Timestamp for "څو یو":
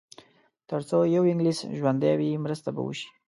0.89-1.23